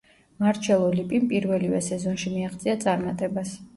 მარჩელო 0.43 0.87
ლიპიმ 0.95 1.27
პირველივე 1.33 1.81
სეზონში 1.91 2.33
მიაღწია 2.37 2.77
წარმატებას. 2.87 3.53